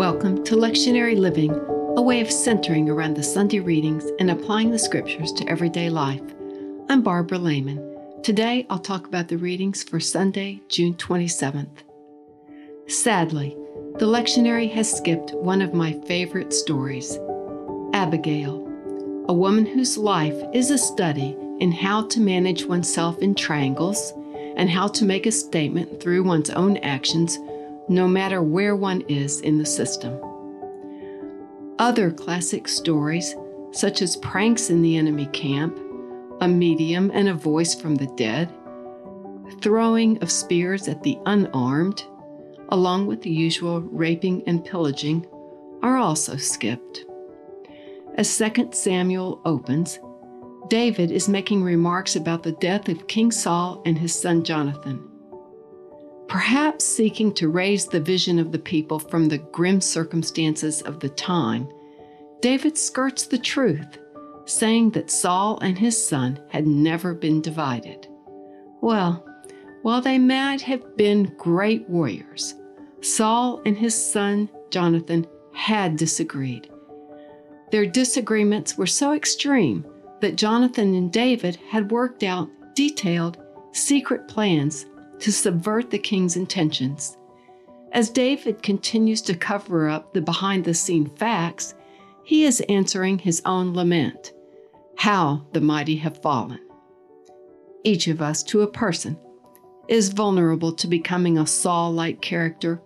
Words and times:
Welcome 0.00 0.42
to 0.44 0.56
Lectionary 0.56 1.14
Living, 1.14 1.52
a 1.98 2.00
way 2.00 2.22
of 2.22 2.32
centering 2.32 2.88
around 2.88 3.18
the 3.18 3.22
Sunday 3.22 3.60
readings 3.60 4.02
and 4.18 4.30
applying 4.30 4.70
the 4.70 4.78
scriptures 4.78 5.30
to 5.32 5.46
everyday 5.46 5.90
life. 5.90 6.22
I'm 6.88 7.02
Barbara 7.02 7.36
Lehman. 7.36 8.22
Today 8.22 8.66
I'll 8.70 8.78
talk 8.78 9.06
about 9.06 9.28
the 9.28 9.36
readings 9.36 9.82
for 9.82 10.00
Sunday, 10.00 10.62
June 10.70 10.94
27th. 10.94 11.82
Sadly, 12.86 13.54
the 13.98 14.06
lectionary 14.06 14.72
has 14.72 14.90
skipped 14.90 15.34
one 15.34 15.60
of 15.60 15.74
my 15.74 15.92
favorite 16.06 16.54
stories 16.54 17.18
Abigail, 17.92 18.66
a 19.28 19.34
woman 19.34 19.66
whose 19.66 19.98
life 19.98 20.42
is 20.54 20.70
a 20.70 20.78
study 20.78 21.36
in 21.58 21.72
how 21.72 22.06
to 22.06 22.20
manage 22.20 22.64
oneself 22.64 23.18
in 23.18 23.34
triangles 23.34 24.14
and 24.56 24.70
how 24.70 24.88
to 24.88 25.04
make 25.04 25.26
a 25.26 25.30
statement 25.30 26.00
through 26.00 26.22
one's 26.22 26.48
own 26.48 26.78
actions 26.78 27.38
no 27.90 28.06
matter 28.06 28.40
where 28.40 28.76
one 28.76 29.00
is 29.08 29.40
in 29.40 29.58
the 29.58 29.66
system. 29.66 30.16
Other 31.80 32.12
classic 32.12 32.68
stories, 32.68 33.34
such 33.72 34.00
as 34.00 34.16
Pranks 34.18 34.70
in 34.70 34.80
the 34.80 34.96
Enemy 34.96 35.26
Camp, 35.32 35.76
A 36.40 36.46
Medium 36.46 37.10
and 37.12 37.28
a 37.28 37.34
Voice 37.34 37.74
from 37.74 37.96
the 37.96 38.06
Dead, 38.16 38.48
Throwing 39.60 40.22
of 40.22 40.30
Spears 40.30 40.86
at 40.86 41.02
the 41.02 41.18
Unarmed, 41.26 42.04
along 42.68 43.08
with 43.08 43.22
the 43.22 43.30
usual 43.30 43.80
raping 43.80 44.44
and 44.46 44.64
pillaging, 44.64 45.26
are 45.82 45.96
also 45.96 46.36
skipped. 46.36 47.04
As 48.14 48.38
2 48.38 48.68
Samuel 48.70 49.40
opens, 49.44 49.98
David 50.68 51.10
is 51.10 51.28
making 51.28 51.64
remarks 51.64 52.14
about 52.14 52.44
the 52.44 52.52
death 52.52 52.88
of 52.88 53.08
King 53.08 53.32
Saul 53.32 53.82
and 53.84 53.98
his 53.98 54.14
son 54.14 54.44
Jonathan 54.44 55.09
perhaps 56.30 56.84
seeking 56.84 57.34
to 57.34 57.48
raise 57.48 57.86
the 57.86 57.98
vision 57.98 58.38
of 58.38 58.52
the 58.52 58.58
people 58.58 59.00
from 59.00 59.26
the 59.26 59.38
grim 59.38 59.80
circumstances 59.80 60.80
of 60.82 61.00
the 61.00 61.08
time, 61.08 61.68
David 62.40 62.78
skirts 62.78 63.26
the 63.26 63.36
truth, 63.36 63.98
saying 64.44 64.90
that 64.92 65.10
Saul 65.10 65.58
and 65.58 65.76
his 65.76 66.02
son 66.02 66.40
had 66.48 66.68
never 66.68 67.14
been 67.14 67.42
divided. 67.42 68.06
Well, 68.80 69.26
while 69.82 70.00
they 70.00 70.18
might 70.18 70.60
have 70.60 70.96
been 70.96 71.34
great 71.36 71.88
warriors, 71.88 72.54
Saul 73.00 73.60
and 73.66 73.76
his 73.76 73.94
son 73.94 74.48
Jonathan 74.70 75.26
had 75.52 75.96
disagreed. 75.96 76.70
Their 77.72 77.86
disagreements 77.86 78.78
were 78.78 78.86
so 78.86 79.14
extreme 79.14 79.84
that 80.20 80.36
Jonathan 80.36 80.94
and 80.94 81.12
David 81.12 81.56
had 81.56 81.90
worked 81.90 82.22
out 82.22 82.48
detailed, 82.76 83.38
secret 83.72 84.28
plans 84.28 84.86
to 85.20 85.32
subvert 85.32 85.90
the 85.90 85.98
king's 85.98 86.36
intentions. 86.36 87.16
As 87.92 88.08
David 88.08 88.62
continues 88.62 89.20
to 89.22 89.34
cover 89.34 89.88
up 89.88 90.12
the 90.12 90.20
behind 90.20 90.64
the 90.64 90.74
scene 90.74 91.06
facts, 91.06 91.74
he 92.24 92.44
is 92.44 92.60
answering 92.68 93.18
his 93.18 93.42
own 93.44 93.74
lament 93.74 94.32
how 94.96 95.46
the 95.52 95.60
mighty 95.60 95.96
have 95.96 96.20
fallen. 96.22 96.60
Each 97.82 98.06
of 98.06 98.20
us, 98.20 98.42
to 98.44 98.60
a 98.60 98.66
person, 98.66 99.18
is 99.88 100.10
vulnerable 100.10 100.72
to 100.72 100.86
becoming 100.86 101.38
a 101.38 101.46
Saul 101.46 101.92
like 101.92 102.20
character, 102.20 102.80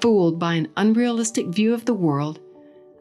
fooled 0.00 0.38
by 0.38 0.54
an 0.54 0.68
unrealistic 0.76 1.48
view 1.48 1.74
of 1.74 1.84
the 1.84 1.94
world 1.94 2.40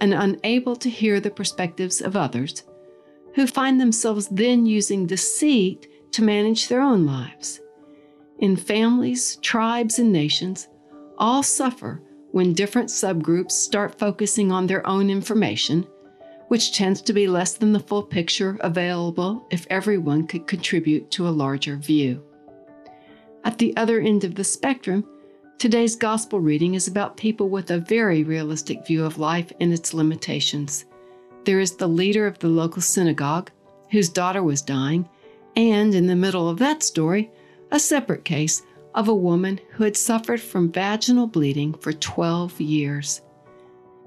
and 0.01 0.13
unable 0.13 0.75
to 0.75 0.89
hear 0.89 1.19
the 1.19 1.31
perspectives 1.31 2.01
of 2.01 2.15
others, 2.15 2.63
who 3.35 3.47
find 3.47 3.79
themselves 3.79 4.27
then 4.27 4.65
using 4.65 5.07
deceit 5.07 5.87
to 6.11 6.21
manage 6.21 6.67
their 6.67 6.81
own 6.81 7.05
lives 7.05 7.61
in 8.39 8.55
families, 8.55 9.37
tribes, 9.37 9.99
and 9.99 10.11
nations 10.11 10.67
all 11.17 11.43
suffer 11.43 12.01
when 12.31 12.53
different 12.53 12.89
subgroups 12.89 13.51
start 13.51 13.99
focusing 13.99 14.51
on 14.51 14.65
their 14.65 14.85
own 14.87 15.09
information, 15.09 15.85
which 16.47 16.73
tends 16.73 17.01
to 17.01 17.13
be 17.13 17.27
less 17.27 17.53
than 17.53 17.71
the 17.71 17.79
full 17.79 18.03
picture 18.03 18.57
available 18.61 19.45
if 19.51 19.67
everyone 19.69 20.25
could 20.25 20.47
contribute 20.47 21.09
to 21.11 21.27
a 21.27 21.29
larger 21.29 21.75
view. 21.75 22.23
At 23.43 23.57
the 23.57 23.75
other 23.77 23.99
end 23.99 24.23
of 24.23 24.35
the 24.35 24.43
spectrum, 24.43 25.07
today's 25.59 25.95
gospel 25.95 26.39
reading 26.39 26.73
is 26.73 26.87
about 26.87 27.17
people 27.17 27.49
with 27.49 27.69
a 27.71 27.79
very 27.79 28.23
realistic 28.23 28.85
view 28.87 29.05
of 29.05 29.19
life 29.19 29.51
and 29.59 29.71
its 29.71 29.93
limitations. 29.93 30.85
There 31.45 31.59
is 31.59 31.75
the 31.75 31.87
leader 31.87 32.25
of 32.25 32.39
the 32.39 32.47
local 32.47 32.81
synagogue, 32.81 33.51
whose 33.91 34.09
daughter 34.09 34.41
was 34.41 34.61
dying, 34.61 35.07
and 35.55 35.93
in 35.93 36.07
the 36.07 36.15
middle 36.15 36.49
of 36.49 36.57
that 36.59 36.81
story, 36.81 37.31
a 37.73 37.79
separate 37.79 38.23
case 38.23 38.61
of 38.93 39.07
a 39.07 39.15
woman 39.15 39.59
who 39.71 39.83
had 39.83 39.97
suffered 39.97 40.39
from 40.39 40.71
vaginal 40.71 41.25
bleeding 41.25 41.73
for 41.73 41.91
12 41.91 42.61
years. 42.61 43.23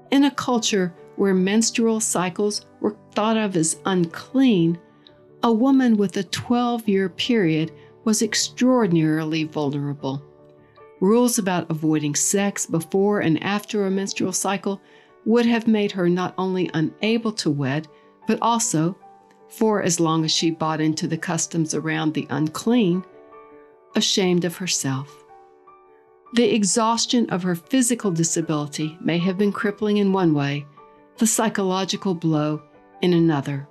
In 0.09 0.23
a 0.23 0.31
culture 0.31 0.95
where 1.17 1.33
menstrual 1.33 1.99
cycles 1.99 2.65
were 2.79 2.95
thought 3.11 3.35
of 3.35 3.57
as 3.57 3.81
unclean, 3.85 4.79
a 5.43 5.51
woman 5.51 5.97
with 5.97 6.15
a 6.15 6.23
12 6.23 6.87
year 6.87 7.09
period 7.09 7.73
was 8.05 8.21
extraordinarily 8.21 9.43
vulnerable. 9.43 10.23
Rules 11.01 11.37
about 11.37 11.69
avoiding 11.69 12.15
sex 12.15 12.65
before 12.65 13.19
and 13.19 13.43
after 13.43 13.85
a 13.85 13.91
menstrual 13.91 14.31
cycle 14.31 14.81
would 15.25 15.45
have 15.45 15.67
made 15.67 15.91
her 15.91 16.07
not 16.07 16.33
only 16.37 16.71
unable 16.73 17.33
to 17.33 17.51
wed, 17.51 17.89
but 18.27 18.39
also, 18.41 18.97
for 19.49 19.83
as 19.83 19.99
long 19.99 20.23
as 20.23 20.31
she 20.31 20.51
bought 20.51 20.79
into 20.79 21.05
the 21.05 21.17
customs 21.17 21.73
around 21.73 22.13
the 22.13 22.27
unclean, 22.29 23.03
ashamed 23.97 24.45
of 24.45 24.55
herself. 24.55 25.23
The 26.33 26.53
exhaustion 26.53 27.29
of 27.31 27.41
her 27.43 27.55
physical 27.55 28.11
disability 28.11 28.97
may 29.01 29.17
have 29.17 29.37
been 29.37 29.51
crippling 29.51 29.97
in 29.97 30.13
one 30.13 30.33
way, 30.33 30.65
the 31.17 31.25
psychological 31.25 32.13
blow 32.13 32.61
in 33.01 33.13
another. 33.13 33.67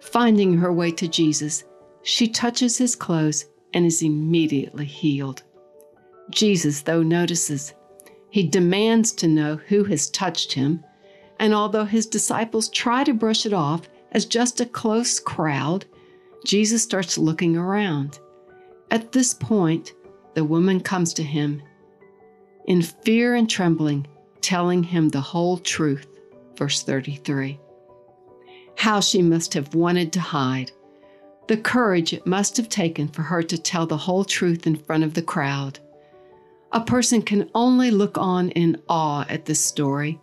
Finding 0.00 0.58
her 0.58 0.72
way 0.72 0.90
to 0.92 1.08
Jesus, 1.08 1.64
she 2.02 2.28
touches 2.28 2.76
his 2.76 2.94
clothes 2.94 3.46
and 3.72 3.86
is 3.86 4.02
immediately 4.02 4.84
healed. 4.84 5.42
Jesus, 6.30 6.82
though, 6.82 7.02
notices. 7.02 7.72
He 8.28 8.46
demands 8.46 9.12
to 9.12 9.28
know 9.28 9.56
who 9.68 9.84
has 9.84 10.10
touched 10.10 10.52
him, 10.52 10.84
and 11.38 11.54
although 11.54 11.84
his 11.84 12.06
disciples 12.06 12.68
try 12.68 13.02
to 13.04 13.14
brush 13.14 13.46
it 13.46 13.52
off 13.52 13.88
as 14.12 14.26
just 14.26 14.60
a 14.60 14.66
close 14.66 15.18
crowd, 15.18 15.86
Jesus 16.44 16.82
starts 16.82 17.16
looking 17.16 17.56
around. 17.56 18.18
At 18.92 19.10
this 19.10 19.32
point, 19.32 19.94
the 20.34 20.44
woman 20.44 20.78
comes 20.78 21.14
to 21.14 21.22
him 21.22 21.62
in 22.66 22.82
fear 22.82 23.34
and 23.34 23.48
trembling, 23.48 24.06
telling 24.42 24.82
him 24.82 25.08
the 25.08 25.20
whole 25.22 25.56
truth. 25.56 26.06
Verse 26.56 26.82
33. 26.82 27.58
How 28.76 29.00
she 29.00 29.22
must 29.22 29.54
have 29.54 29.74
wanted 29.74 30.12
to 30.12 30.20
hide. 30.20 30.72
The 31.48 31.56
courage 31.56 32.12
it 32.12 32.26
must 32.26 32.58
have 32.58 32.68
taken 32.68 33.08
for 33.08 33.22
her 33.22 33.42
to 33.42 33.56
tell 33.56 33.86
the 33.86 33.96
whole 33.96 34.26
truth 34.26 34.66
in 34.66 34.76
front 34.76 35.04
of 35.04 35.14
the 35.14 35.22
crowd. 35.22 35.78
A 36.72 36.82
person 36.82 37.22
can 37.22 37.48
only 37.54 37.90
look 37.90 38.18
on 38.18 38.50
in 38.50 38.82
awe 38.90 39.24
at 39.30 39.46
this 39.46 39.60
story, 39.60 40.20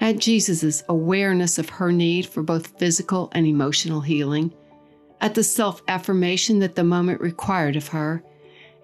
at 0.00 0.18
Jesus' 0.18 0.84
awareness 0.88 1.58
of 1.58 1.68
her 1.68 1.90
need 1.90 2.24
for 2.24 2.44
both 2.44 2.78
physical 2.78 3.30
and 3.32 3.48
emotional 3.48 4.00
healing, 4.00 4.54
at 5.20 5.34
the 5.34 5.44
self 5.44 5.82
affirmation 5.88 6.58
that 6.60 6.74
the 6.74 6.84
moment 6.84 7.20
required 7.20 7.76
of 7.76 7.88
her, 7.88 8.22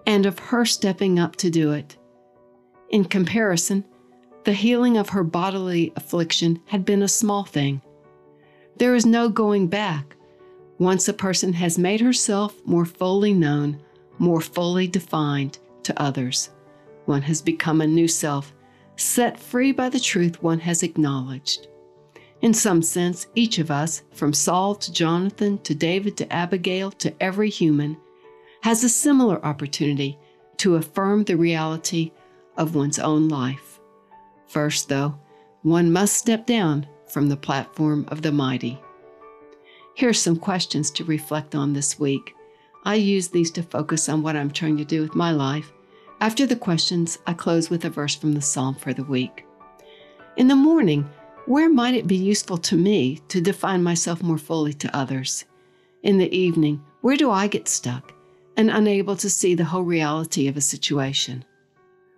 and 0.05 0.25
of 0.25 0.39
her 0.39 0.65
stepping 0.65 1.19
up 1.19 1.35
to 1.37 1.49
do 1.49 1.71
it. 1.71 1.97
In 2.89 3.05
comparison, 3.05 3.83
the 4.45 4.53
healing 4.53 4.97
of 4.97 5.09
her 5.09 5.23
bodily 5.23 5.91
affliction 5.95 6.61
had 6.65 6.85
been 6.85 7.03
a 7.03 7.07
small 7.07 7.43
thing. 7.43 7.81
There 8.77 8.95
is 8.95 9.05
no 9.05 9.27
going 9.27 9.67
back. 9.67 10.15
Once 10.79 11.07
a 11.07 11.13
person 11.13 11.53
has 11.53 11.77
made 11.77 11.99
herself 11.99 12.55
more 12.65 12.85
fully 12.85 13.33
known, 13.33 13.81
more 14.19 14.39
fully 14.39 14.87
defined 14.87 15.57
to 15.83 16.01
others, 16.01 16.51
one 17.05 17.23
has 17.23 17.41
become 17.41 17.81
a 17.81 17.87
new 17.87 18.07
self, 18.07 18.53
set 18.95 19.39
free 19.39 19.71
by 19.71 19.89
the 19.89 19.99
truth 19.99 20.41
one 20.41 20.59
has 20.59 20.83
acknowledged. 20.83 21.67
In 22.41 22.53
some 22.53 22.81
sense, 22.81 23.27
each 23.33 23.57
of 23.57 23.71
us, 23.71 24.03
from 24.13 24.31
Saul 24.31 24.75
to 24.75 24.91
Jonathan 24.91 25.57
to 25.59 25.73
David 25.73 26.15
to 26.17 26.31
Abigail 26.31 26.91
to 26.91 27.13
every 27.21 27.49
human, 27.49 27.97
has 28.61 28.83
a 28.83 28.89
similar 28.89 29.43
opportunity 29.43 30.19
to 30.57 30.75
affirm 30.75 31.23
the 31.23 31.37
reality 31.37 32.11
of 32.55 32.75
one's 32.75 32.99
own 32.99 33.27
life. 33.27 33.79
First, 34.47 34.89
though, 34.89 35.17
one 35.63 35.91
must 35.91 36.15
step 36.15 36.45
down 36.45 36.87
from 37.07 37.29
the 37.29 37.37
platform 37.37 38.05
of 38.09 38.21
the 38.21 38.31
mighty. 38.31 38.79
Here 39.95 40.09
are 40.09 40.13
some 40.13 40.37
questions 40.37 40.91
to 40.91 41.03
reflect 41.05 41.55
on 41.55 41.73
this 41.73 41.99
week. 41.99 42.35
I 42.83 42.95
use 42.95 43.29
these 43.29 43.51
to 43.51 43.63
focus 43.63 44.09
on 44.09 44.21
what 44.21 44.35
I'm 44.35 44.51
trying 44.51 44.77
to 44.77 44.85
do 44.85 45.01
with 45.01 45.15
my 45.15 45.31
life. 45.31 45.71
After 46.21 46.45
the 46.45 46.55
questions, 46.55 47.17
I 47.25 47.33
close 47.33 47.69
with 47.69 47.85
a 47.85 47.89
verse 47.89 48.15
from 48.15 48.33
the 48.33 48.41
psalm 48.41 48.75
for 48.75 48.93
the 48.93 49.03
week. 49.03 49.45
In 50.35 50.47
the 50.47 50.55
morning, 50.55 51.09
where 51.47 51.69
might 51.69 51.93
it 51.93 52.07
be 52.07 52.15
useful 52.17 52.57
to 52.57 52.75
me 52.75 53.21
to 53.29 53.39
define 53.39 53.81
myself 53.81 54.21
more 54.21 54.37
fully 54.37 54.73
to 54.73 54.95
others? 54.95 55.45
In 56.03 56.17
the 56.17 56.35
evening, 56.35 56.83
where 57.01 57.15
do 57.15 57.31
I 57.31 57.47
get 57.47 57.69
stuck 57.69 58.13
and 58.57 58.69
unable 58.69 59.15
to 59.15 59.29
see 59.29 59.55
the 59.55 59.63
whole 59.63 59.83
reality 59.83 60.49
of 60.49 60.57
a 60.57 60.61
situation? 60.61 61.45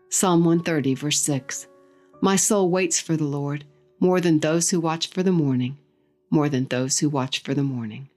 Psalm 0.10 0.44
130, 0.44 0.96
verse 0.96 1.22
6 1.22 1.68
My 2.22 2.36
soul 2.36 2.72
waits 2.72 3.00
for 3.00 3.16
the 3.16 3.26
Lord 3.26 3.66
more 4.00 4.20
than 4.20 4.40
those 4.40 4.72
who 4.72 4.80
watch 4.80 5.08
for 5.08 5.22
the 5.22 5.32
morning, 5.32 5.78
more 6.32 6.50
than 6.50 6.66
those 6.66 6.98
who 6.98 7.08
watch 7.08 7.44
for 7.44 7.54
the 7.54 7.64
morning. 7.64 8.10